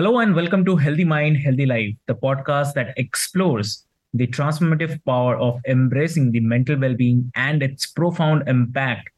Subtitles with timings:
[0.00, 3.84] Hello and welcome to Healthy Mind, Healthy Life, the podcast that explores
[4.14, 9.10] the transformative power of embracing the mental well being and its profound impact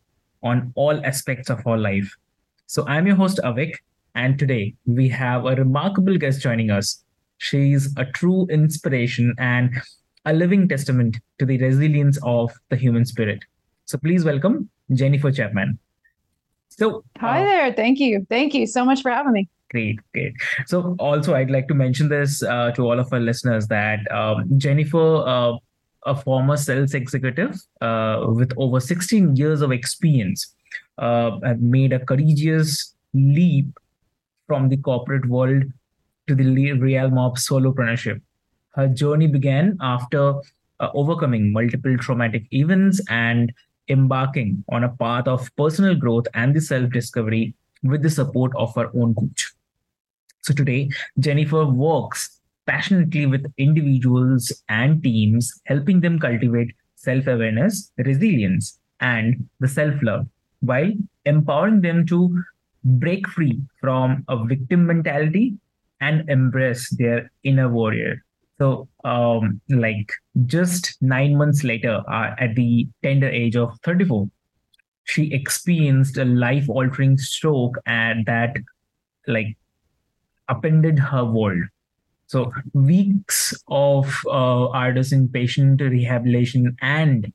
[0.42, 2.12] on all aspects of our life.
[2.66, 3.76] So, I'm your host, Avik,
[4.16, 7.04] and today we have a remarkable guest joining us.
[7.38, 9.80] She's a true inspiration and
[10.24, 13.38] a living testament to the resilience of the human spirit.
[13.84, 15.78] So, please welcome Jennifer Chapman.
[16.70, 17.72] So, hi uh, there.
[17.72, 18.26] Thank you.
[18.28, 19.48] Thank you so much for having me.
[19.72, 20.34] Great, great.
[20.66, 24.58] So, also, I'd like to mention this uh, to all of our listeners that um,
[24.58, 25.56] Jennifer, uh,
[26.04, 30.54] a former sales executive uh, with over 16 years of experience,
[30.98, 33.66] uh, made a courageous leap
[34.46, 35.62] from the corporate world
[36.26, 38.20] to the realm of solopreneurship.
[38.74, 40.34] Her journey began after
[40.80, 43.50] uh, overcoming multiple traumatic events and
[43.88, 48.74] embarking on a path of personal growth and the self discovery with the support of
[48.74, 49.52] her own coach.
[50.42, 58.78] So today, Jennifer works passionately with individuals and teams, helping them cultivate self awareness, resilience,
[59.00, 60.26] and the self love
[60.60, 60.92] while
[61.24, 62.42] empowering them to
[62.84, 65.56] break free from a victim mentality
[66.00, 68.24] and embrace their inner warrior.
[68.58, 70.10] So, um, like
[70.46, 74.28] just nine months later, uh, at the tender age of 34,
[75.04, 78.56] she experienced a life altering stroke and that
[79.26, 79.56] like
[80.52, 81.62] upended her world.
[82.26, 87.32] So weeks of uh, arduous inpatient rehabilitation and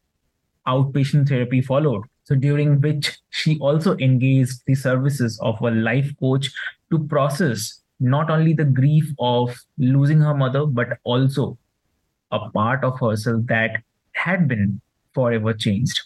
[0.67, 2.05] outpatient therapy followed.
[2.23, 6.51] So during which she also engaged the services of a life coach
[6.91, 11.57] to process not only the grief of losing her mother, but also
[12.31, 14.81] a part of herself that had been
[15.13, 16.01] forever changed.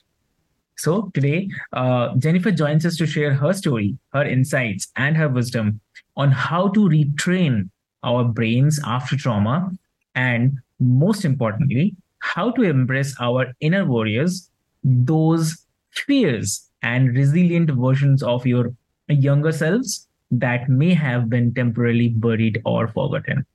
[0.78, 5.80] So today, uh, Jennifer joins us to share her story, her insights, and her wisdom
[6.18, 7.70] on how to retrain
[8.04, 9.72] our brains after trauma,
[10.16, 14.50] and most importantly, how to embrace our inner warriors,
[14.84, 18.74] those fears and resilient versions of your
[19.08, 23.46] younger selves that may have been temporarily buried or forgotten.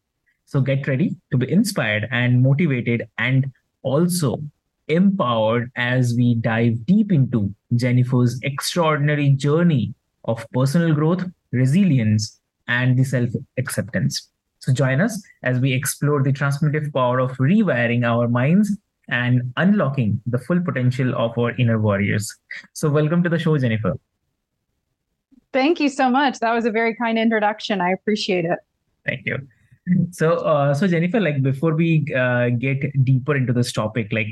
[0.44, 3.50] So get ready to be inspired and motivated and
[3.82, 4.40] also
[4.88, 9.94] empowered as we dive deep into Jennifer's extraordinary journey
[10.24, 14.28] of personal growth, resilience, and the self acceptance.
[14.58, 18.76] So join us as we explore the transformative power of rewiring our minds
[19.08, 22.34] and unlocking the full potential of our inner warriors.
[22.72, 23.94] So, welcome to the show, Jennifer.
[25.52, 26.38] Thank you so much.
[26.40, 27.80] That was a very kind introduction.
[27.80, 28.58] I appreciate it.
[29.06, 29.38] Thank you.
[30.10, 34.26] So, uh, so Jennifer, like before we uh, get deeper into this topic, like,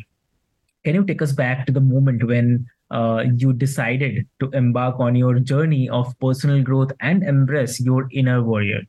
[0.84, 5.17] can you take us back to the moment when uh, you decided to embark on
[5.17, 8.83] your journey of personal growth and embrace your inner warrior?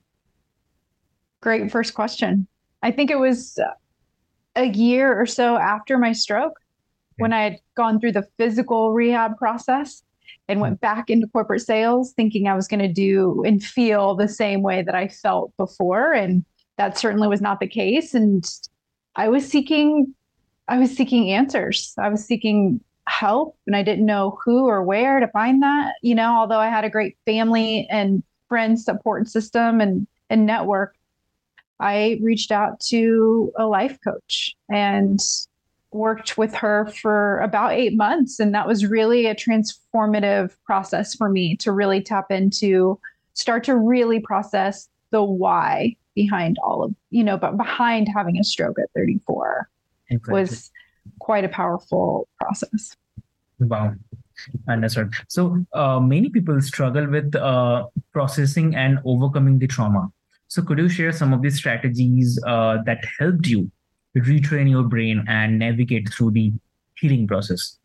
[1.41, 2.47] Great first question.
[2.83, 3.59] I think it was
[4.55, 6.53] a year or so after my stroke
[7.17, 10.03] when I had gone through the physical rehab process
[10.47, 14.27] and went back into corporate sales thinking I was going to do and feel the
[14.27, 16.13] same way that I felt before.
[16.13, 16.45] And
[16.77, 18.13] that certainly was not the case.
[18.13, 18.45] And
[19.15, 20.13] I was seeking,
[20.67, 21.93] I was seeking answers.
[21.97, 22.81] I was seeking
[23.19, 26.69] help and I didn't know who or where to find that, you know, although I
[26.69, 30.95] had a great family and friends support system and, and network,
[31.79, 35.19] I reached out to a life coach and
[35.91, 38.39] worked with her for about eight months.
[38.39, 42.99] And that was really a transformative process for me to really tap into,
[43.33, 48.43] start to really process the why behind all of, you know, but behind having a
[48.43, 49.69] stroke at 34
[50.27, 50.71] was
[51.19, 52.95] quite a powerful process.
[53.59, 53.93] Wow.
[54.67, 55.13] Understood.
[55.29, 60.09] So uh, many people struggle with uh, processing and overcoming the trauma.
[60.47, 63.71] So, could you share some of the strategies uh, that helped you
[64.15, 66.53] retrain your brain and navigate through the
[66.97, 67.77] healing process?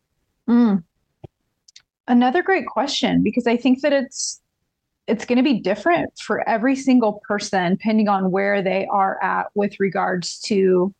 [0.47, 0.83] Mm.
[2.07, 4.41] Another great question because I think that it's
[5.07, 9.47] it's going to be different for every single person depending on where they are at
[9.55, 10.93] with regards to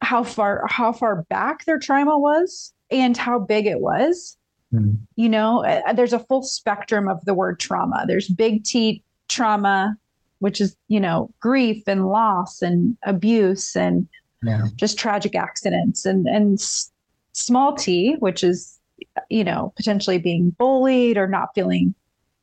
[0.00, 4.36] how far how far back their trauma was and how big it was.
[4.72, 4.98] Mm.
[5.16, 8.04] You know, uh, there's a full spectrum of the word trauma.
[8.06, 9.96] There's big T trauma,
[10.38, 14.08] which is, you know, grief and loss and abuse and
[14.42, 14.66] yeah.
[14.76, 16.60] just tragic accidents and and
[17.32, 18.78] small t, which is
[19.28, 21.94] you know potentially being bullied or not feeling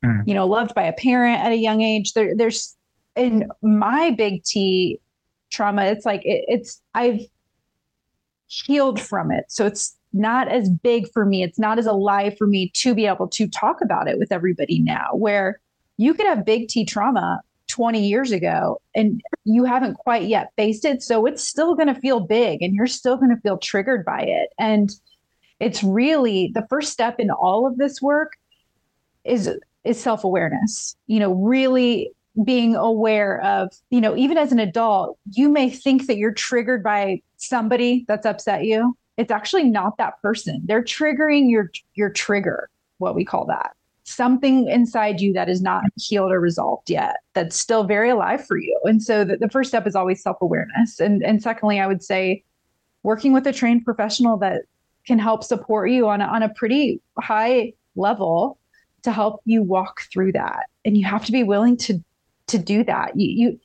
[0.03, 0.21] mm.
[0.27, 2.13] you know loved by a parent at a young age.
[2.13, 2.75] There, there's
[3.15, 4.99] in my big T
[5.51, 7.21] trauma, it's like it, it's I've
[8.47, 11.43] healed from it, so it's not as big for me.
[11.43, 14.79] It's not as alive for me to be able to talk about it with everybody
[14.79, 15.09] now.
[15.13, 15.59] Where
[15.97, 20.85] you could have big T trauma 20 years ago and you haven't quite yet faced
[20.85, 21.03] it.
[21.03, 24.21] So it's still going to feel big and you're still going to feel triggered by
[24.21, 24.49] it.
[24.57, 24.91] And
[25.59, 28.33] it's really the first step in all of this work
[29.23, 29.49] is
[29.83, 30.95] is self-awareness.
[31.07, 32.11] You know, really
[32.43, 36.83] being aware of, you know, even as an adult, you may think that you're triggered
[36.83, 38.95] by somebody that's upset you.
[39.19, 40.61] It's actually not that person.
[40.63, 42.69] They're triggering your your trigger,
[42.99, 43.75] what we call that.
[44.05, 48.57] Something inside you that is not healed or resolved yet that's still very alive for
[48.57, 48.79] you.
[48.85, 50.99] And so the, the first step is always self-awareness.
[50.99, 52.43] And and secondly i would say
[53.03, 54.63] working with a trained professional that
[55.05, 58.57] can help support you on a, on a pretty high level
[59.03, 60.67] to help you walk through that.
[60.85, 61.99] And you have to be willing to
[62.47, 63.19] to do that.
[63.19, 63.59] You, you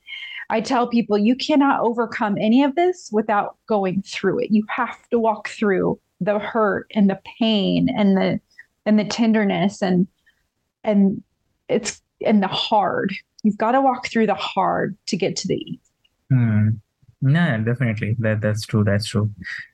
[0.49, 5.07] i tell people you cannot overcome any of this without going through it you have
[5.09, 8.39] to walk through the hurt and the pain and the
[8.85, 10.07] and the tenderness and
[10.83, 11.23] and
[11.67, 13.13] it's and the hard.
[13.43, 15.81] You've got to walk through the hard to get to the easy.
[16.31, 16.79] Mm.
[17.21, 18.15] Yeah, definitely.
[18.19, 18.83] That that's true.
[18.83, 19.31] That's true.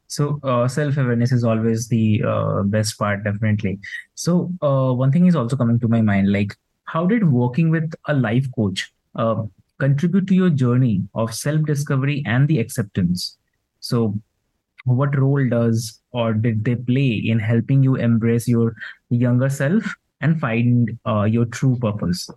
[0.08, 3.80] So uh, self awareness is always the uh, best part, definitely.
[4.16, 7.94] So uh, one thing is also coming to my mind, like how did working with
[8.08, 9.44] a life coach uh,
[9.82, 13.38] contribute to your journey of self discovery and the acceptance?
[13.80, 14.14] So
[14.86, 18.76] what role does or did they play in helping you embrace your
[19.10, 22.30] younger self and find uh, your true purpose?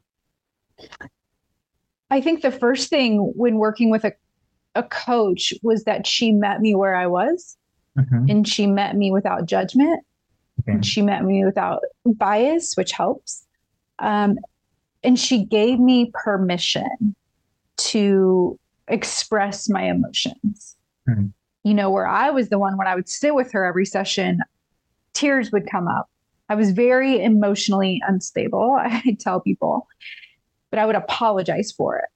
[2.11, 4.13] I think the first thing when working with a,
[4.75, 7.57] a coach was that she met me where I was
[7.99, 8.27] mm-hmm.
[8.29, 10.05] and she met me without judgment.
[10.61, 10.73] Okay.
[10.73, 13.45] And she met me without bias, which helps.
[13.99, 14.39] Um,
[15.03, 17.15] and she gave me permission
[17.77, 20.77] to express my emotions.
[21.09, 21.27] Mm-hmm.
[21.65, 24.41] You know, where I was the one when I would sit with her every session,
[25.15, 26.09] tears would come up
[26.49, 28.77] I was very emotionally unstable.
[28.81, 29.87] I tell people,
[30.71, 32.07] but I would apologize for it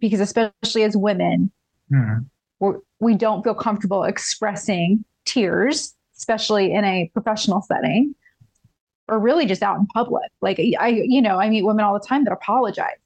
[0.00, 1.50] because, especially as women,
[1.92, 2.24] mm.
[2.60, 8.14] we're, we do not feel comfortable expressing tears, especially in a professional setting
[9.08, 10.30] or really just out in public.
[10.40, 12.96] Like I, you know, I meet women all the time that apologize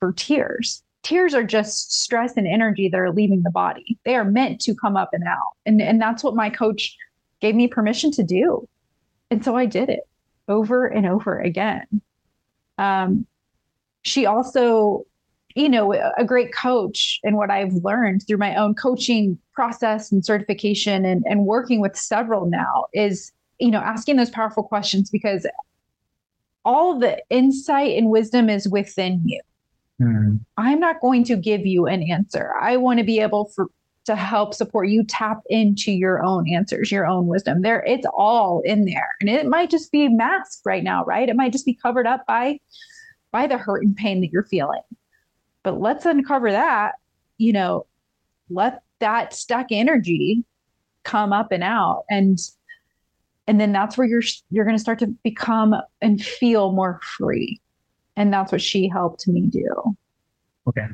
[0.00, 0.82] for tears.
[1.02, 3.98] Tears are just stress and energy that are leaving the body.
[4.04, 5.56] They are meant to come up and out.
[5.66, 6.96] And, and that's what my coach
[7.40, 8.68] gave me permission to do.
[9.30, 10.02] And so I did it
[10.48, 11.86] over and over again.
[12.78, 13.26] Um,
[14.02, 15.04] she also,
[15.54, 20.24] you know, a great coach, and what I've learned through my own coaching process and
[20.24, 25.46] certification and, and working with several now is, you know, asking those powerful questions because
[26.64, 29.40] all the insight and wisdom is within you.
[30.02, 30.40] Mm.
[30.56, 32.54] I'm not going to give you an answer.
[32.60, 33.68] I want to be able for
[34.04, 37.62] to help support you tap into your own answers, your own wisdom.
[37.62, 39.08] There, it's all in there.
[39.20, 41.28] And it might just be masked right now, right?
[41.28, 42.58] It might just be covered up by
[43.30, 44.82] by the hurt and pain that you're feeling.
[45.62, 46.96] But let's uncover that,
[47.38, 47.86] you know,
[48.50, 50.44] let that stuck energy
[51.04, 52.38] come up and out and
[53.48, 57.60] and then that's where you're you're going to start to become and feel more free.
[58.16, 59.96] And that's what she helped me do.
[60.68, 60.86] Okay.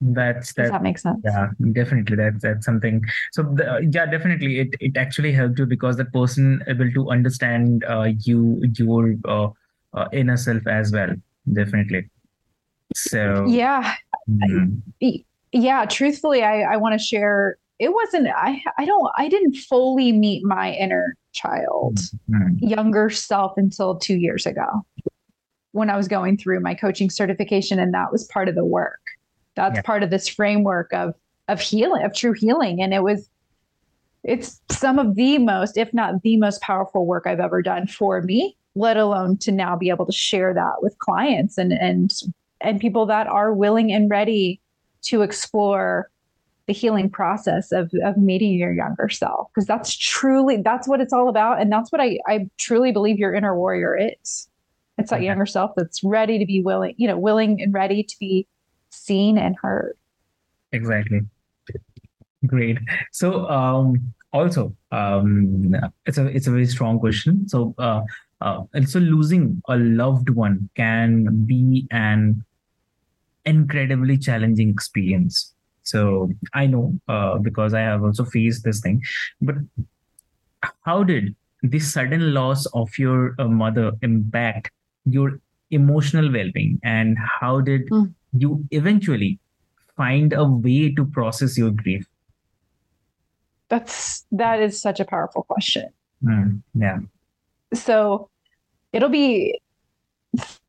[0.00, 1.20] That's that, Does that make sense?
[1.24, 2.16] yeah definitely.
[2.16, 3.04] That's that's something.
[3.32, 7.84] So the, yeah definitely it it actually helped you because that person able to understand
[7.84, 9.48] uh, you your uh,
[9.94, 11.16] uh, inner self as well.
[11.52, 12.08] Definitely.
[12.94, 13.96] So yeah.
[14.30, 15.08] mm-hmm.
[15.52, 20.12] yeah truthfully i i want to share it wasn't i i don't i didn't fully
[20.12, 21.96] meet my inner child
[22.30, 22.54] mm-hmm.
[22.58, 24.84] younger self until two years ago
[25.72, 29.00] when i was going through my coaching certification and that was part of the work.
[29.54, 29.82] That's yeah.
[29.82, 31.14] part of this framework of
[31.48, 32.82] of healing of true healing.
[32.82, 33.28] And it was
[34.24, 38.20] it's some of the most if not the most powerful work i've ever done for
[38.22, 42.12] me let alone to now be able to share that with clients and and
[42.60, 44.60] and people that are willing and ready
[45.02, 46.10] to explore
[46.66, 49.48] the healing process of, of meeting your younger self.
[49.54, 51.60] Because that's truly that's what it's all about.
[51.60, 54.48] And that's what I, I truly believe your inner warrior is
[54.98, 55.26] it's that okay.
[55.26, 58.46] younger self that's ready to be willing you know willing and ready to be
[58.90, 59.96] seen and heard.
[60.72, 61.20] Exactly.
[62.46, 62.78] Great.
[63.12, 65.74] So um also um
[66.06, 67.48] it's a it's a very strong question.
[67.48, 68.02] So uh,
[68.40, 72.44] uh and so losing a loved one can be an
[73.44, 75.54] incredibly challenging experience.
[75.82, 79.02] So I know uh, because I have also faced this thing.
[79.40, 79.56] But
[80.84, 84.70] how did this sudden loss of your uh, mother impact
[85.12, 88.12] your emotional well-being, and how did mm.
[88.32, 89.38] you eventually
[89.96, 92.06] find a way to process your grief?
[93.68, 95.90] That's that is such a powerful question.
[96.24, 96.98] Mm, yeah.
[97.74, 98.30] So
[98.92, 99.60] it'll be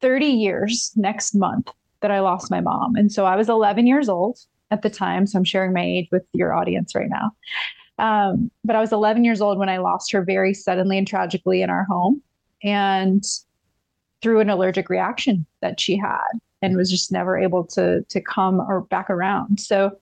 [0.01, 2.95] 30 years next month that I lost my mom.
[2.95, 4.39] And so I was 11 years old
[4.71, 5.27] at the time.
[5.27, 7.31] So I'm sharing my age with your audience right now.
[7.97, 11.61] Um, but I was 11 years old when I lost her very suddenly and tragically
[11.61, 12.21] in our home
[12.63, 13.23] and
[14.21, 18.59] through an allergic reaction that she had and was just never able to to come
[18.59, 19.59] or back around.
[19.59, 19.97] So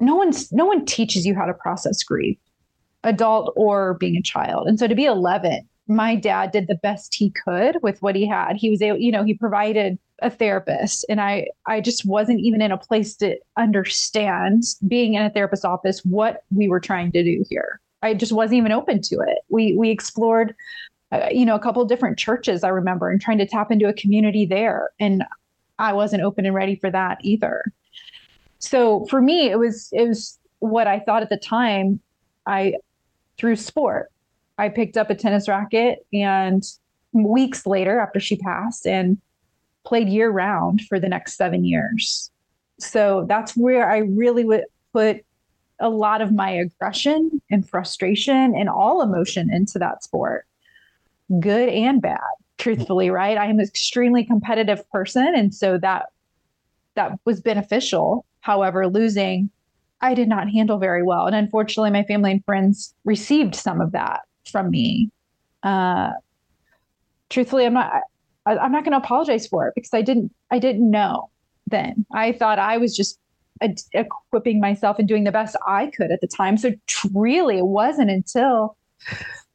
[0.00, 2.38] no one's no one teaches you how to process grief,
[3.04, 4.66] adult or being a child.
[4.66, 8.26] And so to be 11, my dad did the best he could with what he
[8.26, 8.56] had.
[8.56, 12.62] He was able, you know, he provided a therapist and I I just wasn't even
[12.62, 17.24] in a place to understand being in a therapist's office what we were trying to
[17.24, 17.80] do here.
[18.02, 19.38] I just wasn't even open to it.
[19.48, 20.54] We we explored
[21.12, 23.92] uh, you know a couple different churches I remember and trying to tap into a
[23.92, 25.24] community there and
[25.78, 27.64] I wasn't open and ready for that either.
[28.58, 32.00] So for me it was it was what I thought at the time
[32.46, 32.74] I
[33.38, 34.10] through sport.
[34.58, 36.62] I picked up a tennis racket and
[37.12, 39.18] weeks later after she passed and
[39.84, 42.30] played year round for the next seven years.
[42.78, 45.24] So that's where I really would put
[45.80, 50.46] a lot of my aggression and frustration and all emotion into that sport,
[51.40, 52.18] good and bad,
[52.58, 53.38] truthfully, right?
[53.38, 55.34] I am an extremely competitive person.
[55.34, 56.06] And so that
[56.94, 58.24] that was beneficial.
[58.40, 59.50] However, losing,
[60.00, 61.26] I did not handle very well.
[61.26, 64.20] And unfortunately, my family and friends received some of that
[64.50, 65.10] from me.
[65.62, 66.10] Uh,
[67.30, 67.92] truthfully, I'm not
[68.46, 71.30] I, I'm not going to apologize for it because I didn't I didn't know
[71.68, 72.04] then.
[72.12, 73.18] I thought I was just
[73.92, 76.56] equipping myself and doing the best I could at the time.
[76.56, 76.72] So
[77.14, 78.76] really, it wasn't until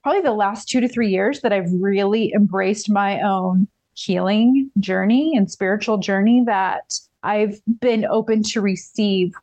[0.08, 5.34] probably the last two to three years that I've really embraced my own healing journey
[5.36, 9.34] and spiritual journey that I've been open to receive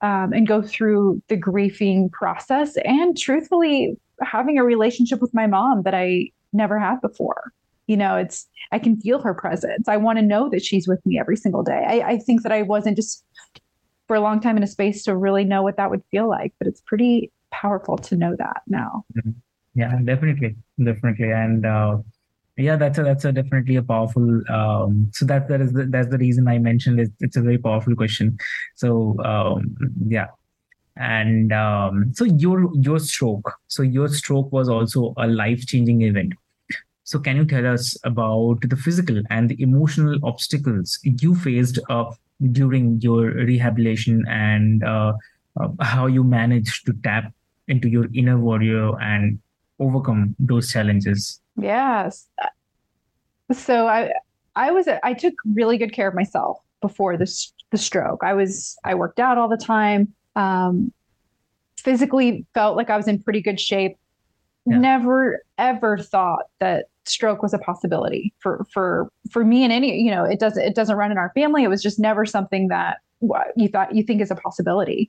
[0.00, 5.82] um, and go through the grieving process and truthfully having a relationship with my mom
[5.82, 7.52] that I never had before.
[7.86, 9.86] You know it's i can feel her presence.
[9.86, 11.84] I want to know that she's with me every single day.
[11.86, 13.22] I, I think that i wasn't just
[14.08, 16.54] for a long time in a space to really know what that would feel like
[16.58, 19.04] but it's pretty powerful to know that now.
[19.16, 19.30] Mm-hmm.
[19.76, 21.30] Yeah definitely definitely.
[21.30, 21.98] And uh,
[22.56, 26.08] yeah that's a that's a definitely a powerful um, so that that is the, that's
[26.08, 28.36] the reason i mentioned it, it's a very powerful question.
[28.74, 29.76] So um,
[30.08, 30.28] yeah.
[30.98, 36.32] And um, so your your stroke so your stroke was also a life changing event.
[37.06, 42.10] So, can you tell us about the physical and the emotional obstacles you faced uh,
[42.50, 45.12] during your rehabilitation and uh,
[45.60, 47.32] uh, how you managed to tap
[47.68, 49.38] into your inner warrior and
[49.78, 51.40] overcome those challenges?
[51.56, 52.26] Yes.
[53.52, 54.12] So I
[54.54, 58.22] I was I took really good care of myself before this the stroke.
[58.22, 60.12] I was I worked out all the time.
[60.34, 60.92] Um,
[61.78, 63.96] physically felt like I was in pretty good shape.
[64.66, 64.78] Yeah.
[64.78, 70.10] Never ever thought that stroke was a possibility for for for me and any you
[70.10, 72.98] know it doesn't it doesn't run in our family it was just never something that
[73.54, 75.08] you thought you think is a possibility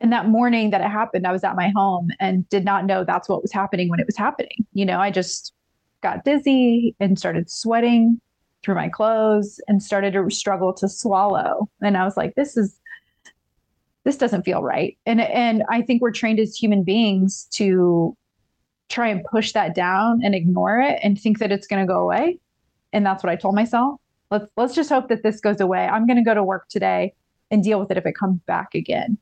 [0.00, 3.04] and that morning that it happened i was at my home and did not know
[3.04, 5.52] that's what was happening when it was happening you know i just
[6.02, 8.20] got dizzy and started sweating
[8.62, 12.78] through my clothes and started to struggle to swallow and i was like this is
[14.04, 18.16] this doesn't feel right and and i think we're trained as human beings to
[18.88, 22.00] try and push that down and ignore it and think that it's going to go
[22.00, 22.38] away.
[22.92, 24.00] And that's what I told myself.
[24.30, 25.86] Let's let's just hope that this goes away.
[25.86, 27.14] I'm going to go to work today
[27.50, 29.18] and deal with it if it comes back again.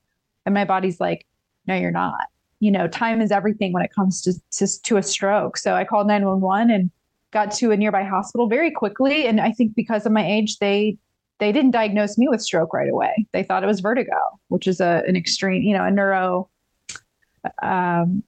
[0.47, 1.27] And my body's like,
[1.67, 2.27] no, you're not.
[2.61, 5.57] You know, time is everything when it comes to to, to a stroke.
[5.57, 6.91] So I called 911 and
[7.31, 9.27] got to a nearby hospital very quickly.
[9.27, 10.97] And I think because of my age, they
[11.41, 13.27] they didn't diagnose me with stroke right away.
[13.33, 14.17] They thought it was vertigo,
[14.49, 16.49] which is a an extreme, you know, a neuro
[17.63, 18.23] um,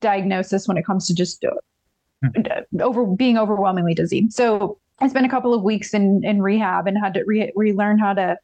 [0.00, 1.50] diagnosis when it comes to just uh,
[2.22, 2.80] hmm.
[2.80, 4.28] over being overwhelmingly dizzy.
[4.30, 7.98] So I spent a couple of weeks in in rehab and had to re- relearn
[7.98, 8.36] how to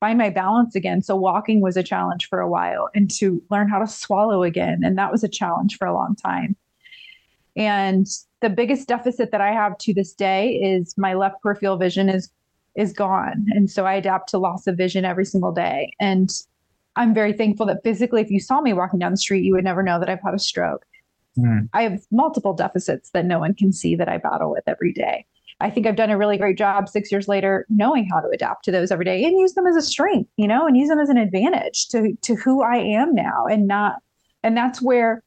[0.00, 1.02] find my balance again.
[1.02, 4.80] So walking was a challenge for a while and to learn how to swallow again.
[4.82, 6.56] And that was a challenge for a long time.
[7.54, 8.06] And
[8.40, 12.30] the biggest deficit that I have to this day is my left peripheral vision is
[12.76, 13.46] is gone.
[13.50, 15.92] And so I adapt to loss of vision every single day.
[16.00, 16.30] And
[16.94, 19.64] I'm very thankful that physically, if you saw me walking down the street, you would
[19.64, 20.86] never know that I've had a stroke.
[21.36, 21.68] Mm.
[21.72, 25.26] I have multiple deficits that no one can see that I battle with every day.
[25.60, 28.64] I think I've done a really great job six years later knowing how to adapt
[28.64, 30.98] to those every day and use them as a strength, you know, and use them
[30.98, 33.96] as an advantage to to who I am now and not
[34.42, 35.22] and that's where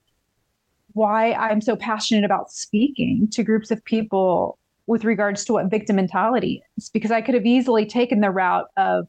[0.93, 5.95] why I'm so passionate about speaking to groups of people with regards to what victim
[5.95, 9.07] mentality is because I could have easily taken the route of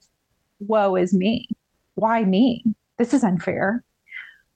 [0.60, 1.48] woe is me.
[1.94, 2.64] Why me?
[2.98, 3.82] This is unfair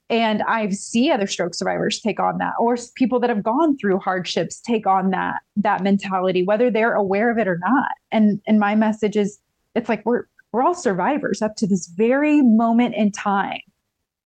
[0.09, 3.99] and i see other stroke survivors take on that or people that have gone through
[3.99, 7.91] hardships take on that that mentality whether they're aware of it or not.
[8.11, 9.39] And and my message is
[9.75, 13.61] it's like we're we're all survivors up to this very moment in time.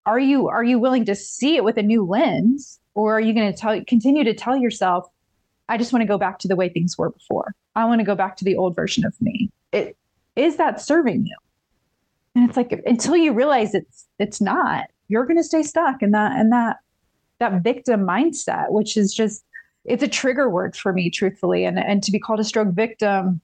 [0.05, 3.33] Are you are you willing to see it with a new lens or are you
[3.33, 5.05] going to tell continue to tell yourself
[5.69, 7.53] i just want to go back to the way things were before.
[7.75, 9.49] I want to go back to the old version of me.
[9.71, 9.97] It
[10.35, 11.35] is that serving you?
[12.35, 16.11] And it's like until you realize it's it's not you're going to stay stuck in
[16.11, 16.77] that and that
[17.39, 19.43] that victim mindset which is just
[19.85, 21.65] it's a trigger word for me truthfully.
[21.65, 23.41] And and to be called a stroke victim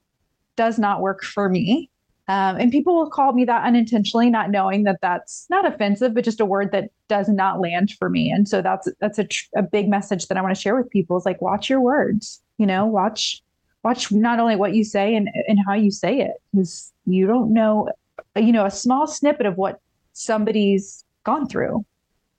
[0.56, 1.90] does not work for me.
[2.28, 6.24] Um, and people will call me that unintentionally not knowing that that's not offensive but
[6.24, 8.32] just a word that does not land for me.
[8.32, 10.90] And so that's that's a, tr- a big message that i want to share with
[10.90, 13.42] people is like watch your words you know watch
[13.84, 17.52] watch not only what you say and and how you say it because you don't
[17.52, 17.90] know
[18.36, 19.80] you know a small snippet of what
[20.14, 21.86] somebody's gone through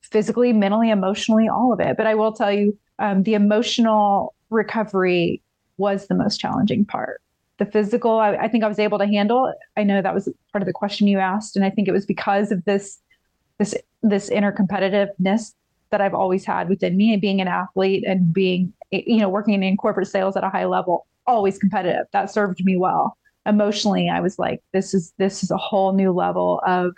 [0.03, 1.97] physically, mentally, emotionally, all of it.
[1.97, 5.43] But I will tell you, um, the emotional recovery
[5.77, 7.21] was the most challenging part.
[7.59, 9.53] The physical, I, I, think I was able to handle.
[9.77, 12.07] I know that was part of the question you asked, and I think it was
[12.07, 12.99] because of this
[13.59, 15.53] this this inner competitiveness
[15.91, 19.63] that I've always had within me, and being an athlete and being you know working
[19.63, 22.07] in corporate sales at a high level, always competitive.
[22.13, 23.17] That served me well.
[23.47, 26.95] Emotionally, I was like, this is this is a whole new level of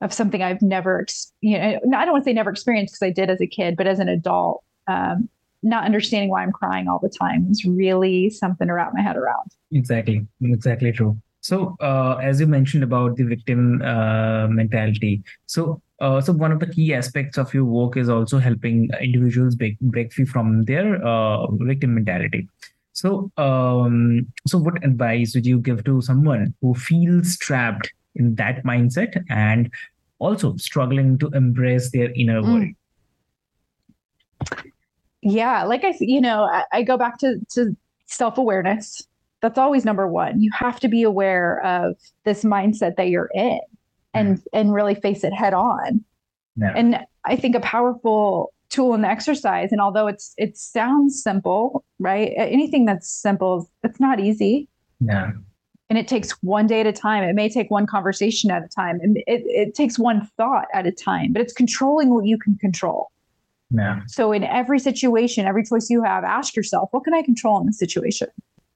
[0.00, 1.06] of something I've never,
[1.40, 3.76] you know, I don't want to say never experienced because I did as a kid,
[3.76, 5.28] but as an adult, um,
[5.62, 9.16] not understanding why I'm crying all the time is really something to wrap my head
[9.16, 9.50] around.
[9.72, 11.18] Exactly, exactly true.
[11.40, 16.60] So, uh, as you mentioned about the victim uh, mentality, so uh, so one of
[16.60, 21.04] the key aspects of your work is also helping individuals break, break free from their
[21.04, 22.48] uh, victim mentality.
[22.92, 28.64] So, um, so what advice would you give to someone who feels trapped in that
[28.64, 29.70] mindset and
[30.18, 32.52] also struggling to embrace their inner mm.
[32.52, 32.74] world.
[35.22, 37.76] Yeah like i you know i, I go back to to
[38.06, 39.06] self-awareness.
[39.40, 40.40] That's always number one.
[40.40, 43.60] You have to be aware of this mindset that you're in
[44.14, 44.44] and mm.
[44.52, 46.04] and really face it head on.
[46.60, 46.72] Yeah.
[46.74, 52.32] and i think a powerful tool and exercise and although it's it sounds simple right?
[52.36, 54.68] Anything that's simple it's not easy.
[55.00, 55.32] Yeah
[55.88, 57.24] and it takes one day at a time.
[57.24, 60.86] It may take one conversation at a time and it, it takes one thought at
[60.86, 63.10] a time but it's controlling what you can control.
[63.70, 64.00] Yeah.
[64.06, 67.66] so in every situation every choice you have ask yourself what can i control in
[67.66, 68.28] this situation?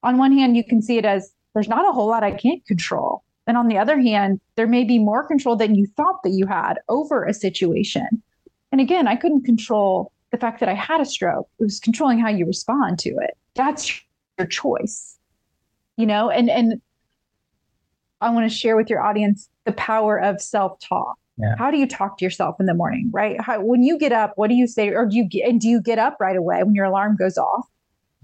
[0.02, 2.64] On one hand you can see it as there's not a whole lot i can't
[2.66, 3.24] control.
[3.46, 6.46] And on the other hand there may be more control than you thought that you
[6.46, 8.22] had over a situation.
[8.70, 11.48] And again i couldn't control the fact that i had a stroke.
[11.58, 13.36] It was controlling how you respond to it.
[13.54, 14.00] That's
[14.38, 15.18] your choice.
[15.96, 16.80] You know and and
[18.22, 21.18] I want to share with your audience the power of self talk.
[21.38, 21.54] Yeah.
[21.58, 23.40] How do you talk to yourself in the morning, right?
[23.40, 24.90] How, when you get up, what do you say?
[24.90, 27.38] Or do you get, and do you get up right away when your alarm goes
[27.38, 27.66] off?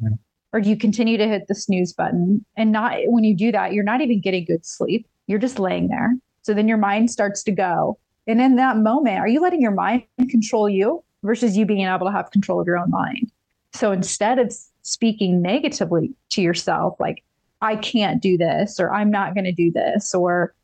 [0.02, 0.10] Yeah.
[0.52, 2.44] Or do you continue to hit the snooze button?
[2.56, 5.06] And not when you do that, you're not even getting good sleep.
[5.26, 6.16] You're just laying there.
[6.42, 7.98] So then your mind starts to go.
[8.26, 12.06] And in that moment, are you letting your mind control you versus you being able
[12.06, 13.30] to have control of your own mind?
[13.72, 17.22] So instead of speaking negatively to yourself, like,
[17.60, 20.54] I can't do this or I'm not going to do this or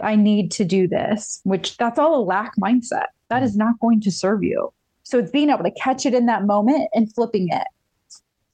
[0.00, 3.06] I need to do this, which that's all a lack mindset.
[3.28, 4.72] That is not going to serve you.
[5.04, 7.66] So it's being able to catch it in that moment and flipping it.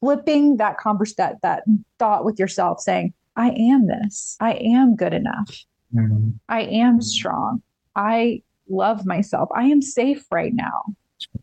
[0.01, 1.65] Flipping that converse that that
[1.99, 4.37] thought with yourself saying, I am this.
[4.41, 5.57] I am good enough.
[5.95, 6.31] Mm-hmm.
[6.49, 7.63] I am strong.
[7.97, 9.49] I love myself.
[9.55, 10.85] I am safe right now.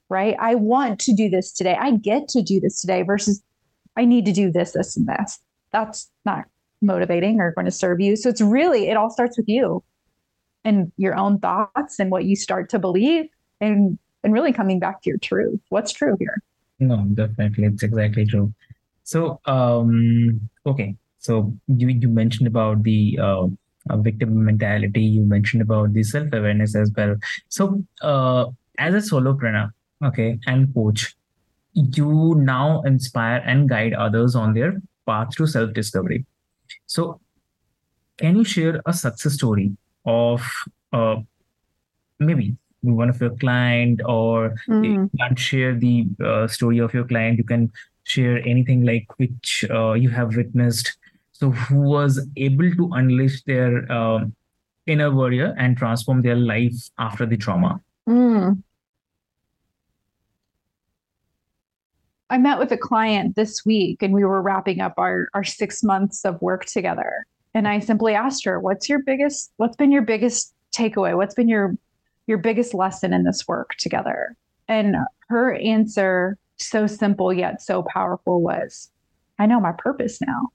[0.08, 0.38] Right?
[0.40, 1.76] I want to do this today.
[1.78, 3.44] I get to do this today versus
[3.98, 5.40] I need to do this, this, and this
[5.76, 6.46] that's not
[6.82, 8.16] motivating or going to serve you.
[8.16, 9.84] So it's really, it all starts with you
[10.64, 13.26] and your own thoughts and what you start to believe
[13.60, 15.60] and and really coming back to your truth.
[15.70, 16.42] What's true here?
[16.80, 17.66] No, definitely.
[17.66, 18.54] It's exactly true.
[19.04, 20.96] So, um, okay.
[21.20, 23.48] So you you mentioned about the uh,
[23.90, 25.04] uh, victim mentality.
[25.04, 27.16] You mentioned about the self awareness as well.
[27.50, 28.46] So, uh,
[28.80, 29.72] as a solopreneur,
[30.04, 31.16] okay, and coach,
[31.74, 36.26] you now inspire and guide others on their path to self discovery.
[36.86, 37.20] So,
[38.18, 40.42] can you share a success story of
[40.94, 41.18] uh,
[42.20, 44.84] maybe one of your client or Mhm.
[44.86, 47.72] you can't share the uh, story of your client you can
[48.04, 50.98] share anything like which uh, you have witnessed
[51.32, 54.34] so who was able to unleash their um,
[54.86, 58.62] inner warrior and transform their life after the trauma Mm.
[62.30, 65.84] I met with a client this week and we were wrapping up our, our six
[65.84, 67.26] months of work together.
[67.54, 71.16] And I simply asked her, what's your biggest, what's been your biggest takeaway?
[71.16, 71.78] What's been your,
[72.28, 74.36] your biggest lesson in this work together?
[74.68, 74.96] And
[75.30, 78.90] her answer, so simple yet so powerful, was
[79.38, 80.50] I know my purpose now.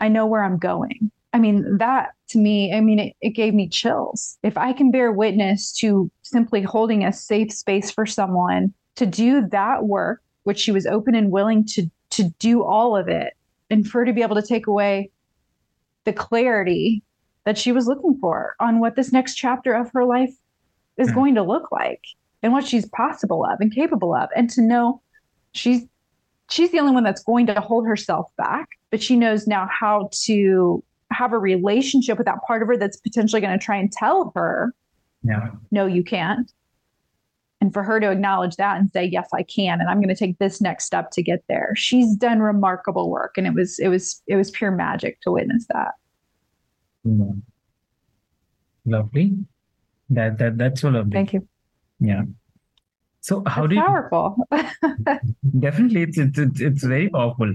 [0.00, 1.10] I know where I'm going.
[1.32, 4.38] I mean, that to me, I mean, it, it gave me chills.
[4.42, 9.46] If I can bear witness to simply holding a safe space for someone to do
[9.48, 13.32] that work, which she was open and willing to to do all of it,
[13.70, 15.10] and for her to be able to take away
[16.04, 17.02] the clarity
[17.44, 20.32] that she was looking for on what this next chapter of her life
[20.96, 21.14] is Mm.
[21.14, 22.00] going to look like
[22.42, 25.00] and what she's possible of and capable of, and to know
[25.52, 25.82] she's
[26.50, 30.08] she's the only one that's going to hold herself back, but she knows now how
[30.12, 33.90] to have a relationship with that part of her that's potentially going to try and
[33.90, 34.72] tell her,
[35.22, 36.52] yeah no, you can't.
[37.64, 40.14] And for her to acknowledge that and say, yes, I can, and I'm going to
[40.14, 41.72] take this next step to get there.
[41.74, 45.64] She's done remarkable work, and it was it was it was pure magic to witness
[45.72, 45.92] that.
[47.06, 47.40] Mm.
[48.84, 49.32] lovely
[50.10, 51.48] that that that's so lovely Thank you.
[52.00, 52.22] yeah
[53.20, 54.36] so how It's do you powerful.
[55.58, 57.52] Definitely, it's it's it's, it's very powerful,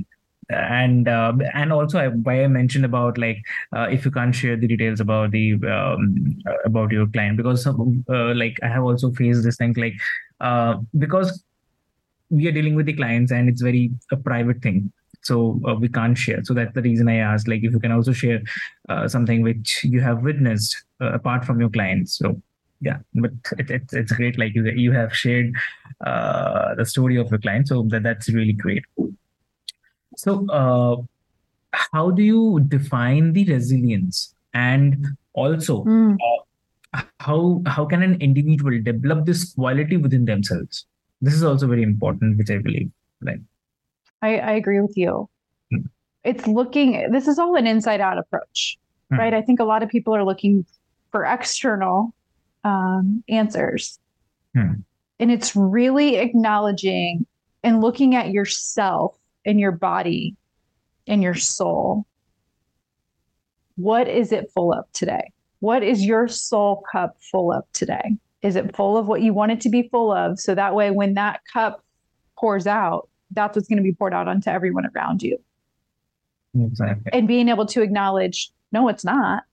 [0.49, 3.43] and uh, and also I, why I mentioned about like
[3.75, 7.73] uh, if you can't share the details about the um, about your client because uh,
[8.09, 9.93] like I have also faced this thing like
[10.41, 11.43] uh, because
[12.29, 14.91] we are dealing with the clients and it's very a private thing.
[15.21, 16.43] So uh, we can't share.
[16.43, 18.41] So that's the reason i asked like if you can also share
[18.87, 22.17] uh, something which you have witnessed uh, apart from your clients.
[22.17, 22.41] So
[22.81, 25.51] yeah but it, it, it's great like you you have shared
[26.07, 27.67] uh, the story of your client.
[27.67, 28.83] So that that's really great
[30.21, 30.95] so uh,
[31.93, 36.17] how do you define the resilience and also Mm.
[37.25, 37.39] how
[37.73, 40.85] how can an individual develop this quality within themselves
[41.27, 42.89] this is also very important which i believe
[43.29, 43.41] like
[44.21, 45.29] I, I agree with you.
[45.71, 45.83] Hmm.
[46.25, 48.77] It's looking, this is all an inside out approach,
[49.09, 49.19] Hmm.
[49.19, 49.33] right?
[49.33, 50.65] I think a lot of people are looking
[51.11, 52.13] for external
[52.65, 53.97] um, answers.
[54.53, 54.73] Hmm.
[55.21, 57.25] And it's really acknowledging
[57.63, 60.35] and looking at yourself and your body
[61.05, 62.05] in your soul.
[63.75, 65.31] What is it full of today?
[65.59, 68.17] What is your soul cup full of today?
[68.41, 70.39] Is it full of what you want it to be full of?
[70.39, 71.83] So that way, when that cup
[72.37, 75.37] pours out, that's what's going to be poured out onto everyone around you.
[76.57, 79.43] exactly And being able to acknowledge, no, it's not.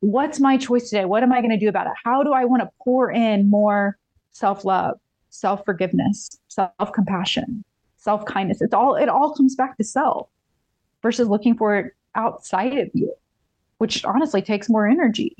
[0.00, 1.04] What's my choice today?
[1.04, 1.94] What am I going to do about it?
[2.04, 3.96] How do I want to pour in more
[4.32, 4.98] self love,
[5.30, 7.64] self forgiveness, self compassion,
[8.04, 8.60] self kindness?
[8.60, 10.28] It's all, it all comes back to self
[11.02, 13.12] versus looking for it outside of you,
[13.78, 15.34] which honestly takes more energy.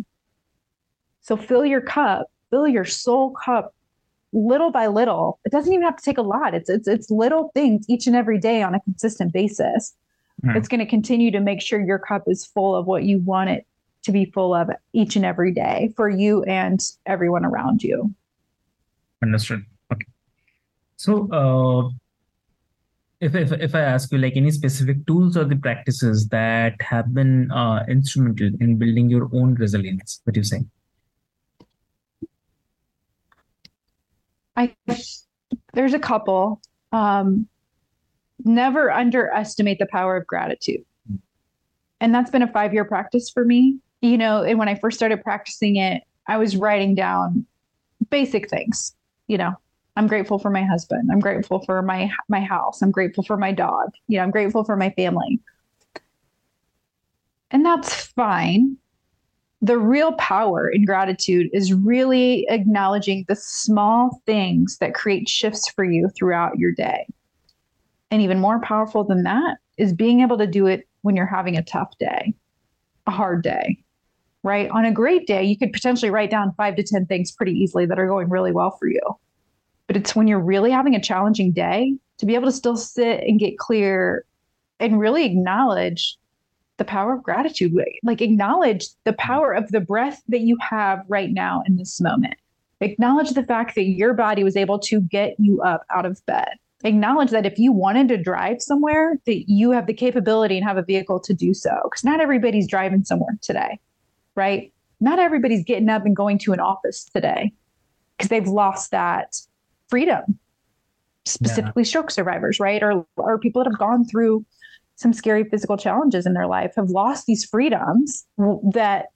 [1.20, 3.74] So fill your cup, fill your soul cup
[4.32, 5.38] little by little.
[5.44, 6.54] It doesn't even have to take a lot.
[6.54, 9.94] It's it's it's little things each and every day on a consistent basis.
[10.42, 10.56] Hmm.
[10.56, 13.50] It's going to continue to make sure your cup is full of what you want
[13.50, 13.66] it
[14.02, 18.12] to be full of each and every day for you and everyone around you.
[19.22, 20.06] understood okay
[20.96, 21.88] so uh
[23.20, 27.14] if, if if i ask you like any specific tools or the practices that have
[27.14, 30.60] been uh instrumental in building your own resilience what you say
[34.56, 34.74] I
[35.72, 36.60] there's a couple.
[36.92, 37.48] Um,
[38.44, 40.84] never underestimate the power of gratitude.
[42.00, 43.78] And that's been a five year practice for me.
[44.00, 47.46] You know, and when I first started practicing it, I was writing down
[48.10, 48.94] basic things.
[49.26, 49.54] You know,
[49.96, 51.08] I'm grateful for my husband.
[51.12, 52.82] I'm grateful for my my house.
[52.82, 53.90] I'm grateful for my dog.
[54.08, 55.40] You know, I'm grateful for my family.
[57.50, 58.76] And that's fine.
[59.62, 65.84] The real power in gratitude is really acknowledging the small things that create shifts for
[65.84, 67.06] you throughout your day.
[68.10, 71.56] And even more powerful than that is being able to do it when you're having
[71.56, 72.34] a tough day,
[73.06, 73.78] a hard day,
[74.42, 74.68] right?
[74.70, 77.86] On a great day, you could potentially write down five to 10 things pretty easily
[77.86, 79.00] that are going really well for you.
[79.94, 83.20] But it's when you're really having a challenging day to be able to still sit
[83.20, 84.24] and get clear
[84.80, 86.18] and really acknowledge
[86.78, 87.72] the power of gratitude.
[88.02, 89.18] Like acknowledge the mm-hmm.
[89.18, 92.34] power of the breath that you have right now in this moment.
[92.80, 96.48] Acknowledge the fact that your body was able to get you up out of bed.
[96.82, 100.76] Acknowledge that if you wanted to drive somewhere, that you have the capability and have
[100.76, 101.70] a vehicle to do so.
[101.84, 103.78] Because not everybody's driving somewhere today,
[104.34, 104.72] right?
[104.98, 107.52] Not everybody's getting up and going to an office today
[108.18, 109.36] because they've lost that
[109.94, 110.38] freedom.
[111.24, 111.88] Specifically, yeah.
[111.88, 112.82] stroke survivors, right?
[112.82, 114.44] Or, or people that have gone through
[114.96, 118.26] some scary physical challenges in their life have lost these freedoms
[118.72, 119.06] that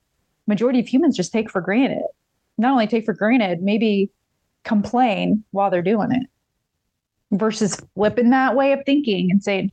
[0.47, 2.03] majority of humans just take for granted
[2.57, 4.11] not only take for granted maybe
[4.64, 6.27] complain while they're doing it
[7.31, 9.71] versus flipping that way of thinking and saying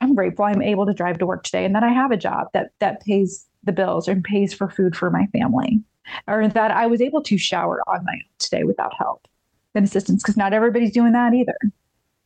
[0.00, 2.48] i'm grateful i'm able to drive to work today and that i have a job
[2.52, 5.80] that that pays the bills and pays for food for my family
[6.26, 9.28] or that i was able to shower on my own today without help
[9.74, 11.56] and assistance because not everybody's doing that either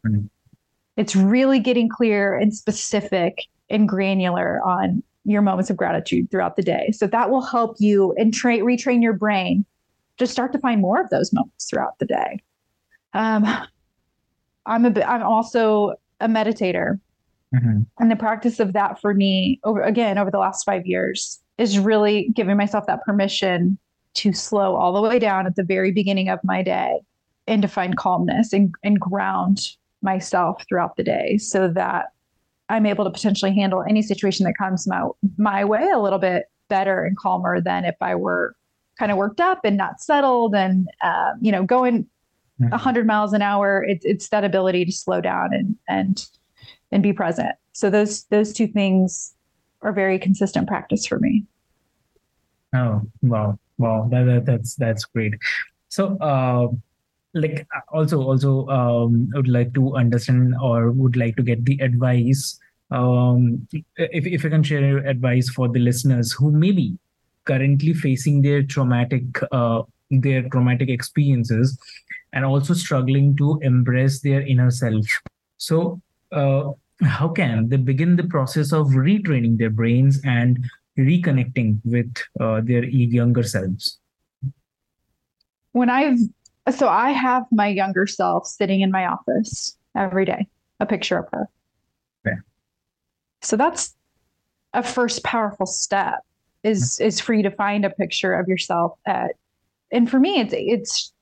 [0.06, 0.26] mm-hmm.
[0.96, 6.62] It's really getting clear and specific and granular on your moments of gratitude throughout the
[6.62, 6.90] day.
[6.92, 9.64] So that will help you and tra- retrain your brain
[10.18, 12.40] to start to find more of those moments throughout the day.
[13.14, 13.46] Um,
[14.66, 17.00] I'm a I'm also a meditator,
[17.54, 17.82] mm-hmm.
[17.98, 21.78] and the practice of that for me over again over the last five years is
[21.78, 23.78] really giving myself that permission
[24.14, 27.00] to slow all the way down at the very beginning of my day
[27.46, 32.06] and to find calmness and, and ground myself throughout the day so that
[32.68, 36.46] I'm able to potentially handle any situation that comes my, my way a little bit
[36.68, 38.56] better and calmer than if I were
[38.98, 42.04] kind of worked up and not settled and, uh, you know, going
[42.60, 42.70] mm-hmm.
[42.70, 43.84] 100 miles an hour.
[43.84, 46.26] It, it's that ability to slow down and, and,
[46.90, 47.54] and be present.
[47.72, 49.34] So those, those two things
[49.82, 51.44] are very consistent practice for me.
[52.74, 53.58] Oh, wow.
[53.78, 54.08] Wow.
[54.10, 55.34] That, that that's, that's great.
[55.88, 56.68] So, uh,
[57.34, 62.58] like also also um, would like to understand or would like to get the advice
[62.90, 63.66] um,
[63.96, 66.98] if, if you can share your advice for the listeners who may be
[67.44, 71.78] currently facing their traumatic uh, their traumatic experiences
[72.34, 75.06] and also struggling to embrace their inner self.
[75.56, 76.00] So
[76.32, 80.64] uh, how can they begin the process of retraining their brains and
[80.98, 83.98] reconnecting with uh, their younger selves?
[85.72, 86.18] When i've
[86.70, 90.46] so I have my younger self sitting in my office every day,
[90.80, 91.48] a picture of her.
[92.26, 92.36] Okay.
[93.42, 93.94] So that's
[94.72, 96.20] a first powerful step
[96.62, 99.32] is is for you to find a picture of yourself at
[99.90, 101.12] and for me it's it's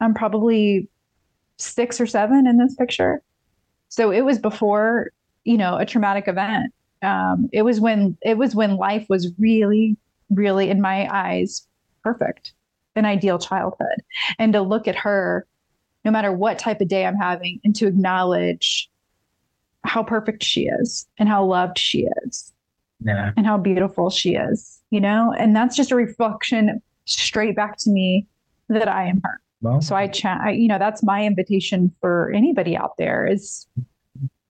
[0.00, 0.88] I'm probably
[1.58, 3.20] 6 or 7 in this picture.
[3.88, 5.10] So it was before,
[5.44, 6.72] you know, a traumatic event.
[7.02, 9.96] Um, it was when it was when life was really
[10.30, 11.66] really in my eyes
[12.02, 12.52] perfect
[12.98, 14.02] an ideal childhood
[14.38, 15.46] and to look at her
[16.04, 18.90] no matter what type of day I'm having and to acknowledge
[19.84, 22.52] how perfect she is and how loved she is
[23.04, 23.32] yeah.
[23.36, 25.34] and how beautiful she is, you know?
[25.36, 28.26] And that's just a reflection straight back to me
[28.68, 29.40] that I am her.
[29.60, 33.66] Well, so I chat, I, you know, that's my invitation for anybody out there is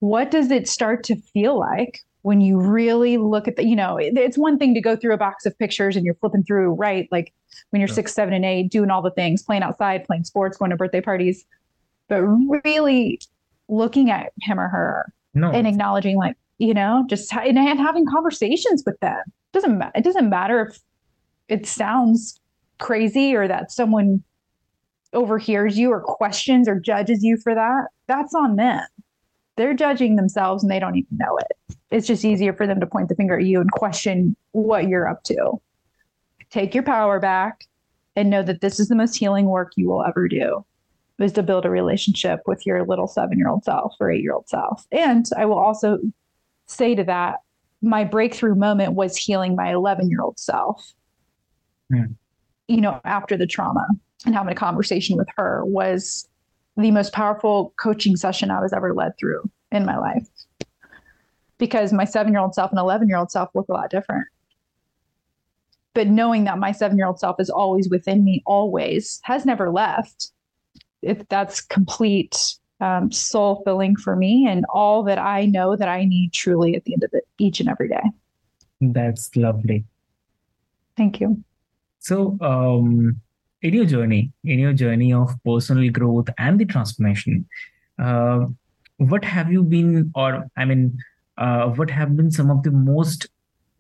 [0.01, 3.97] what does it start to feel like when you really look at the, you know,
[3.97, 7.09] it's one thing to go through a box of pictures and you're flipping through, right?
[7.13, 7.33] Like
[7.71, 10.71] when you're six, seven, and eight, doing all the things, playing outside, playing sports, going
[10.71, 11.45] to birthday parties,
[12.09, 12.23] but
[12.65, 13.21] really
[13.69, 15.51] looking at him or her no.
[15.51, 19.23] and acknowledging, like, you know, just and having conversations with them.
[19.27, 20.81] It doesn't it doesn't matter if
[21.49, 22.41] it sounds
[22.79, 24.23] crazy or that someone
[25.13, 27.87] overhears you or questions or judges you for that.
[28.07, 28.85] That's on them.
[29.59, 31.77] They're judging themselves and they don't even know it.
[31.91, 35.07] It's just easier for them to point the finger at you and question what you're
[35.07, 35.61] up to
[36.51, 37.65] take your power back
[38.17, 40.65] and know that this is the most healing work you will ever do
[41.19, 44.33] is to build a relationship with your little seven year old self or eight year
[44.33, 44.87] old self.
[44.93, 45.99] And I will also
[46.67, 47.41] say to that,
[47.83, 50.93] my breakthrough moment was healing my 11 year old self.
[51.93, 52.15] Mm.
[52.67, 53.87] You know, after the trauma
[54.27, 56.28] and having a conversation with her was
[56.79, 60.27] the most powerful coaching session I was ever led through in my life.
[61.59, 64.27] Because my seven year old self and 11 year old self look a lot different
[65.99, 69.69] but knowing that my seven year old self is always within me, always has never
[69.69, 70.31] left.
[71.03, 76.05] It, that's complete um, soul filling for me and all that I know that I
[76.05, 78.03] need truly at the end of it each and every day.
[78.81, 79.87] That's lovely.
[80.97, 81.43] Thank you.
[81.99, 83.21] So, um,
[83.63, 87.47] in your journey, in your journey of personal growth and the transformation,
[87.99, 88.47] uh,
[88.99, 90.99] what have you been, or I mean,
[91.37, 93.29] uh, what have been some of the most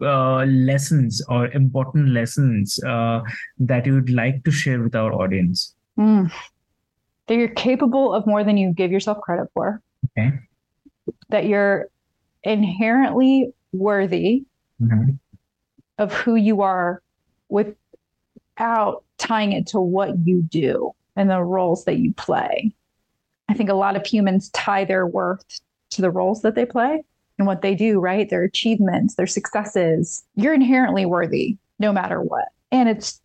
[0.01, 3.21] uh, lessons or important lessons uh,
[3.59, 5.75] that you would like to share with our audience?
[5.99, 6.31] Mm.
[7.27, 9.83] That you're capable of more than you give yourself credit for.
[10.17, 10.39] Okay.
[11.31, 11.89] That you're
[12.45, 14.45] inherently worthy
[14.81, 15.19] Mhm.
[15.99, 17.03] of who you are
[18.59, 22.73] without tying it to what you do and the roles that you play.
[23.49, 27.03] I think a lot of humans tie their worth to the roles that they play
[27.39, 28.29] and what they do, right?
[28.29, 30.23] Their achievements, their successes.
[30.35, 32.47] You're inherently worthy no matter what.
[32.73, 33.21] And it's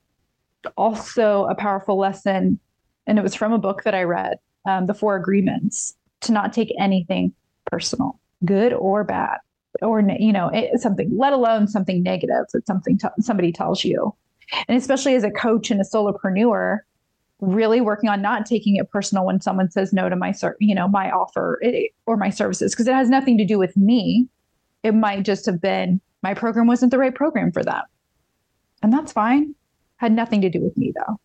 [0.78, 2.60] also a powerful lesson.
[3.08, 6.54] And it was from a book that I read, um, The Four Agreements, to not
[6.54, 7.34] take anything
[7.66, 9.40] personal, good or bad,
[9.82, 14.16] or, you know, it, something, let alone something negative that something t- somebody tells you.
[14.68, 16.80] And especially as a coach and a solopreneur,
[17.40, 20.74] really working on not taking it personal when someone says no to my ser- you
[20.74, 21.62] know my offer
[22.06, 24.28] or my services because it has nothing to do with me.
[24.84, 27.82] It might just have been my program wasn't the right program for them.
[28.82, 29.56] And that's fine.
[29.98, 31.20] Had nothing to do with me though.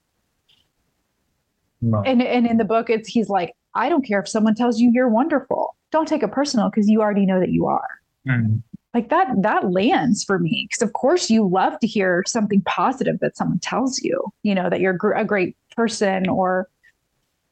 [1.80, 2.02] Wow.
[2.04, 4.90] and and in the book it's he's like i don't care if someone tells you
[4.92, 5.76] you're wonderful.
[5.92, 7.88] Don't take it personal because you already know that you are.
[8.26, 8.62] Mhm.
[8.98, 13.18] Like that that lands for me because of course you love to hear something positive
[13.20, 16.68] that someone tells you you know that you're a great person or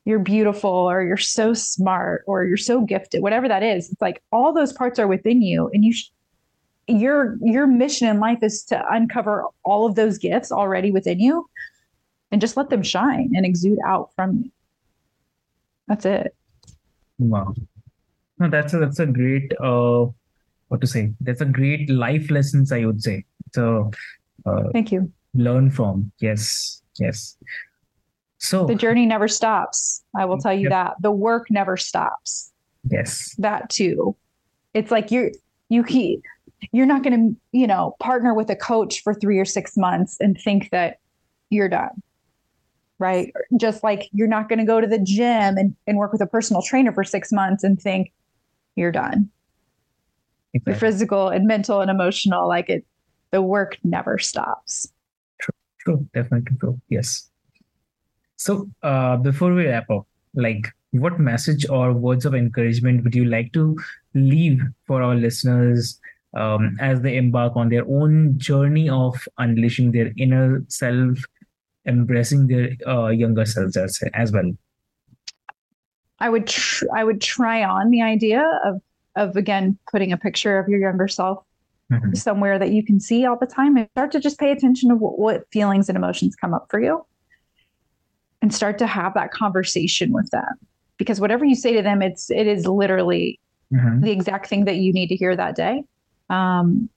[0.06, 3.90] you're beautiful or you're so smart or you're so gifted whatever that is.
[3.90, 6.11] It's like all those parts are within you and you sh-
[6.87, 11.50] your your mission in life is to uncover all of those gifts already within you
[12.30, 14.50] and just let them shine and exude out from you.
[15.88, 16.35] That's it.
[17.18, 17.54] Wow.
[18.38, 20.06] No, that's a that's a great uh
[20.68, 21.12] what to say.
[21.20, 23.24] That's a great life lessons, I would say.
[23.52, 23.90] So
[24.44, 26.11] uh, thank you learn from.
[26.20, 27.37] Yes, yes.
[28.38, 30.70] So the journey never stops i will tell you Yep.
[30.70, 32.52] that the work never stops
[32.90, 33.35] yes.
[33.38, 34.14] that too.
[34.74, 35.31] It's like you're
[35.68, 36.22] you keep
[36.72, 40.16] you're not going to you know partner with a coach for three or six months
[40.20, 40.98] and think that
[41.50, 42.02] you're done,
[42.98, 43.33] right?
[43.59, 46.26] Just like you're not going to go to the gym and, and work with a
[46.26, 48.12] personal trainer for six months and think
[48.74, 49.31] you're done.
[50.64, 52.85] Your physical and mental and emotional, like it,
[53.31, 54.87] the work never stops.
[55.81, 56.81] True, definitely true.
[56.88, 57.31] Yes.
[58.37, 63.25] So, uh, before we wrap up, like, what message or words of encouragement would you
[63.25, 63.77] like to
[64.14, 66.01] leave for our listeners
[66.37, 71.19] um, as they embark on their own journey of unleashing their inner self,
[71.87, 74.53] embracing their uh, younger selves as, as well?
[76.19, 78.81] I would tr- I would try on the idea of
[79.16, 81.42] of again putting a picture of your younger self
[81.90, 82.16] Mhm.
[82.16, 84.96] somewhere that you can see all the time and start to just pay attention to
[84.96, 87.05] what, what feelings and emotions come up for you
[88.42, 90.55] and start to have that conversation with them
[90.98, 93.38] because whatever you say to them it's it is literally
[93.72, 94.02] Mhm.
[94.02, 95.85] the exact thing that you need to hear that day
[96.29, 96.88] um,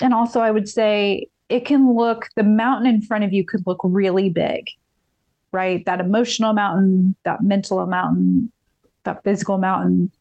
[0.00, 3.66] and also i would say it can look the mountain in front of you could
[3.66, 4.68] look really big
[5.52, 8.52] right that emotional mountain that mental mountain
[9.02, 10.12] that physical mountain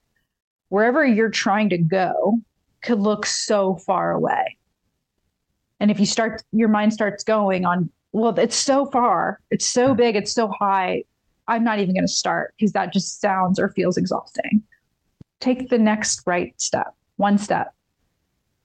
[0.69, 2.39] wherever you're trying to go
[2.82, 4.58] could look so far away.
[5.80, 9.89] And if you start your mind starts going on well it's so far it's so
[9.89, 9.97] hmm.
[9.97, 11.04] big it's so high
[11.49, 14.63] i'm not even going to start because that just sounds or feels exhausting.
[15.41, 17.73] Take the next right step one step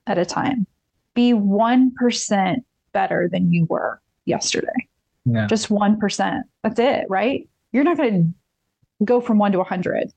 [0.07, 0.65] at a time.
[1.13, 2.55] Be 1%
[2.93, 4.87] better than you were yesterday.
[5.25, 5.45] Yeah.
[5.45, 7.47] just 1% that's it right?
[7.71, 8.33] You're not going
[8.99, 10.11] to go from 1 to 100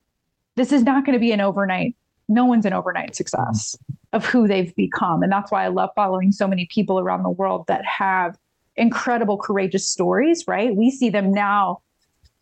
[0.56, 1.94] this is not going to be an overnight
[2.28, 3.76] no one's an overnight success
[4.12, 5.22] of who they've become.
[5.22, 8.38] And that's why i love following so many people around the world that have
[8.76, 10.74] incredible courageous stories right?
[10.74, 11.82] We see them now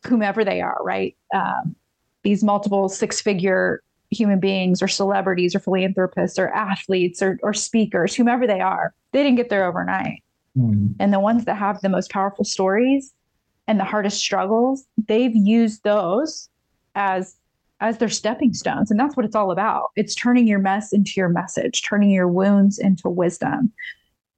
[0.07, 1.17] whomever they are right?
[1.35, 1.77] Um,
[2.23, 8.15] these multiple six figure human beings or celebrities or philanthropists or athletes or, or speakers
[8.15, 10.23] whomever they are they didn't get there overnight.
[10.57, 10.95] Mm.
[11.01, 13.15] and the ones that have the most powerful stories
[13.67, 16.51] and the hardest struggles they've used those
[16.95, 17.37] as
[17.83, 21.13] as their stepping stones and that's what it's all about it's turning your mess into
[21.17, 23.73] your message turning your wounds into wisdom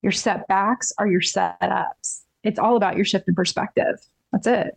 [0.02, 3.96] your setbacks are your setups it's all about your shift in perspective
[4.32, 4.76] that's it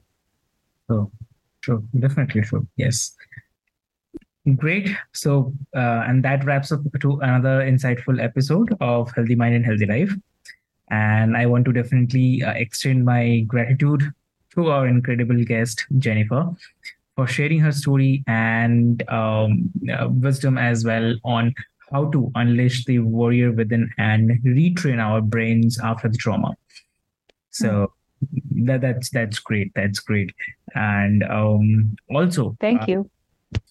[0.87, 1.11] True,
[1.61, 2.65] true, definitely true.
[2.77, 3.15] Yes.
[4.55, 4.89] Great.
[5.13, 9.85] So, uh, and that wraps up to another insightful episode of Healthy Mind and Healthy
[9.85, 10.13] Life.
[10.89, 14.09] And I want to definitely uh, extend my gratitude
[14.55, 16.55] to our incredible guest, Jennifer,
[17.17, 21.53] for sharing her story and um, uh, wisdom as well on
[21.91, 26.55] how to unleash the warrior within and retrain our brains after the trauma.
[27.49, 27.91] So
[28.55, 29.73] that that's that's great.
[29.75, 30.33] That's great.
[30.75, 33.09] And um, also, thank uh, you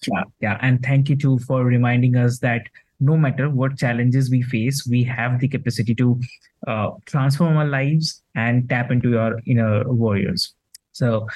[0.07, 2.63] yeah, yeah, and thank you too for reminding us that
[2.99, 6.19] no matter what challenges we face, we have the capacity to
[6.65, 10.53] uh, transform our lives and tap into our inner warriors.
[10.93, 11.27] So,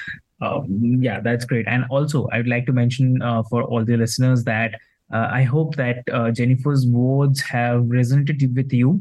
[0.44, 1.66] um, yeah, that's great.
[1.68, 4.72] And also, I'd like to mention uh, for all the listeners that
[5.12, 8.96] Uh, I hope that uh, Jennifer's words have resonated with you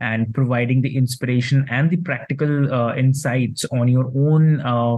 [0.00, 4.96] and providing the inspiration and the practical uh, insights on your own uh,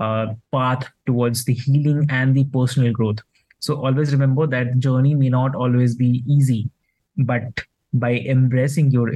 [0.00, 0.26] uh,
[0.56, 3.20] path towards the healing and the personal growth.
[3.60, 6.62] So always remember that journey may not always be easy,
[7.32, 7.44] but
[7.92, 9.12] by embracing your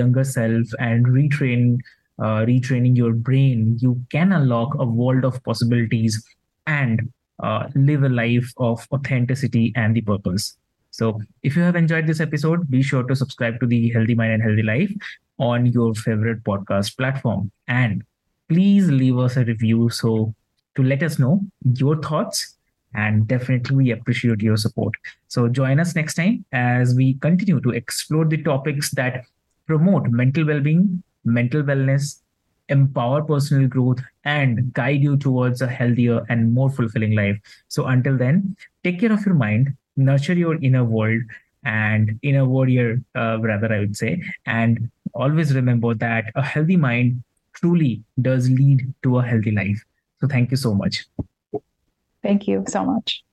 [0.00, 1.78] younger self and retrain,
[2.20, 6.22] retraining your brain, you can unlock a world of possibilities
[6.66, 10.56] and uh, live a life of authenticity and the purpose.
[10.90, 14.32] So, if you have enjoyed this episode, be sure to subscribe to the Healthy Mind
[14.32, 14.92] and Healthy Life
[15.38, 17.50] on your favorite podcast platform.
[17.66, 18.04] And
[18.48, 20.34] please leave us a review so
[20.74, 21.40] to let us know
[21.74, 22.56] your thoughts
[22.94, 24.92] and definitely we appreciate your support.
[25.28, 29.24] So join us next time as we continue to explore the topics that
[29.66, 32.20] promote mental well-being, mental wellness,
[32.68, 37.38] empower personal growth, and guide you towards a healthier and more fulfilling life.
[37.68, 41.22] So until then, take care of your mind, nurture your inner world,
[41.64, 44.22] and inner warrior, uh, rather, I would say.
[44.46, 47.22] And always remember that a healthy mind
[47.54, 49.82] truly does lead to a healthy life.
[50.20, 51.04] So thank you so much.
[52.22, 53.24] Thank you so much.